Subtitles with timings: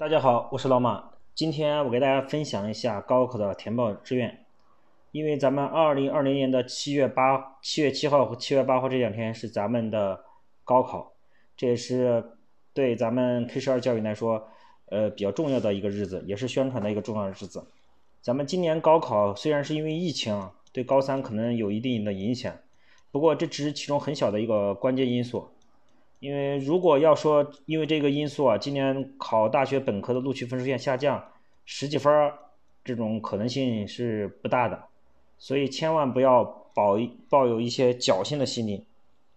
[0.00, 1.10] 大家好，我是老马。
[1.34, 4.46] 今天我给大家分享一下高考的填报志愿。
[5.12, 10.24] 因为咱们二零二零年的七月八、七月七号和七月八号这两天是咱们的
[10.64, 11.12] 高考，
[11.54, 12.32] 这也是
[12.72, 14.48] 对咱们 K 十二教育来说，
[14.86, 17.62] 呃，比较重要的一个日子，也是宣传的一个重要的日子。
[18.22, 22.56] 咱们今年高考虽然是因为疫情对高三可能有一定的影响，
[23.10, 25.50] 不过这只是其中很小的一个关键因素。
[26.20, 31.24] 因为如果要说因为这个因素啊，今年考大学本科的录取分数线下降
[31.64, 32.34] 十几分儿，
[32.84, 34.84] 这种可能性是不大的，
[35.38, 36.44] 所以千万不要
[36.74, 36.98] 抱
[37.30, 38.84] 抱有一些侥幸的心理。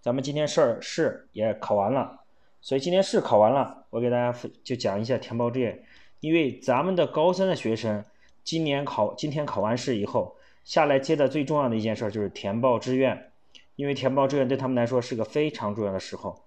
[0.00, 2.18] 咱们今天试试也考完了，
[2.60, 5.84] 所以今天试考完了，我给大家就讲一下填报志愿。
[6.18, 8.04] 因为咱们的高三的学生
[8.42, 13.30] 今年考今天考完试以后，下来接的最重要的一件事就是填报志愿，
[13.76, 16.42] 因为填报志愿对他们来说是个非常重要的时候。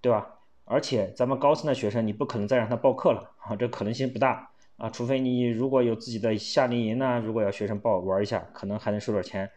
[0.00, 0.36] 对吧？
[0.64, 4.88] 而且咱们高三的学生，你不可能再让他报课了啊，这可能性不大啊。
[4.88, 9.50] 除非你如果有自己的夏令营呢，如果要学生报玩一下，可能还能收点钱。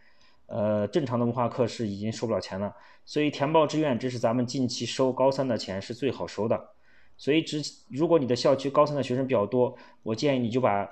[0.46, 2.74] 呃，正常的文化课是已经收不了钱了。
[3.04, 6.70] 所以填报志愿，这是咱们近期收高三的钱是最好收的。
[7.16, 10.84] 所以只如果你的校区高三的学生比较多，我建议你就把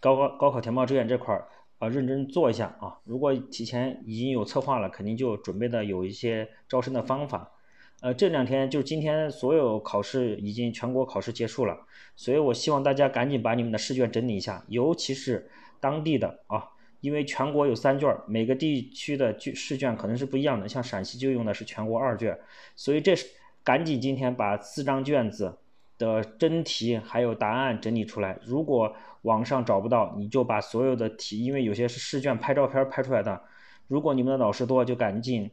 [0.00, 1.46] 高高高考填报志愿这块儿
[1.78, 2.98] 啊认真做一下啊。
[3.04, 7.52] 如果提前已经有策划了，肯定就准备的有一些招生的方法。
[8.00, 15.50] 呃，这两天就是今天，所有考试已经全国考试结束了，所以我希望大家赶紧把你们的试卷整理一下，尤其是
[15.80, 16.64] 当地的啊，
[17.00, 22.38] 因为全国有三卷，每个地区的卷试卷可能是不一样的，像陕西就用的是全国二卷，
[22.76, 23.26] 所以这是
[23.62, 25.56] 赶紧今天把四张卷子
[25.96, 28.38] 的真题还有答案整理出来。
[28.44, 33.40] 如果网上找不到，你就把所有的题，因为有些是试卷拍照片拍出来的，
[33.88, 35.50] 如果你们的老师多，就赶紧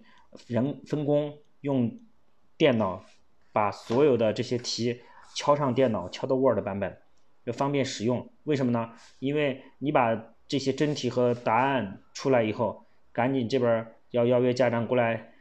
[0.48, 1.98] 人分工用。
[2.62, 3.04] 电脑
[3.52, 5.02] 把所有的这些题
[5.34, 6.96] 敲上电脑，敲到 Word 版本，
[7.44, 8.30] 就方便使用。
[8.44, 8.92] 为什么呢？
[9.18, 15.32] 因为你把这些真题和答案出来以后，赶紧这边要邀约家长过来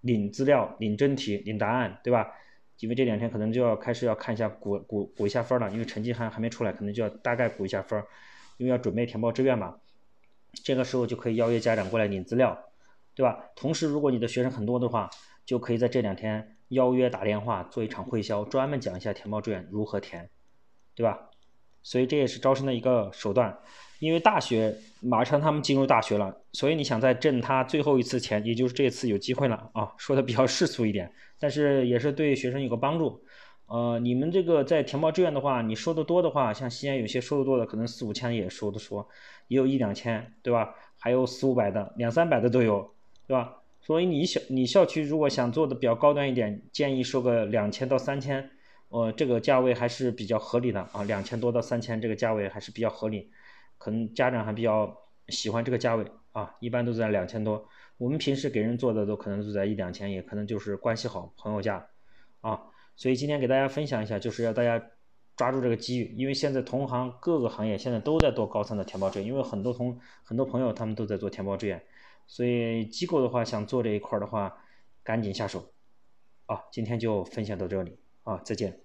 [0.00, 2.32] 领资料、领真题、领答案，对吧？
[2.78, 8.02] 因为这两天可能就要开始要看一下估估估一下分了，因为成绩还还没出来，可能就要大概估一下分，
[8.56, 9.76] 因为要准备填报志愿嘛。
[10.64, 12.58] 这个时候就可以邀约家长过来领资料，
[13.14, 13.50] 对吧？
[13.56, 15.10] 同时，如果你的学生很多的话，
[15.44, 16.56] 就可以在这两天。
[16.72, 20.28] 邀约打电话做一场会销，专门讲一下填报志愿如何填，
[20.94, 21.30] 对吧？
[21.82, 23.56] 所以这也是招生的一个手段。
[23.98, 29.92] 因为大学马上他们进入大学了，所以你想再挣他最后一次钱，也就是这次有机会了啊。
[29.96, 33.22] 说的比较世俗一点，但是也是对学生有个帮助。
[33.66, 39.08] 呃，你们这个在填报志愿的话，你收的多的话，像西安有些收的多的，可能四五千也收的说，
[39.46, 40.74] 也有一两千，对吧？
[40.98, 42.92] 还有四五百的，两三百的都有，
[43.28, 43.61] 对吧？
[43.84, 48.48] 所以你小你校区如果想做的比较高端一点，建议收个两千到三千，
[48.90, 53.28] 呃，这个价位还是比较合理的啊，两千多到三千这个价位还是比较合理，
[53.78, 54.96] 可能家长还比较
[55.28, 57.68] 喜欢这个价位啊，一般都在两千多。
[57.98, 61.84] 我们平时给人做的都可能都在一两千，也可能就是关系好朋友家
[62.40, 62.62] 啊。
[62.94, 64.80] 所以今天给大家分享一下，就是要大家
[65.36, 71.82] 抓住这个机遇，因为现在同行各个行业现在都在做高三的填报志愿，因为很多同很多朋友他们都在做填报志愿。
[72.26, 74.58] 所以机构的话，想做这一块的话，
[75.02, 75.72] 赶紧下手，
[76.46, 78.80] 啊，今天就分享到这里，啊，再见。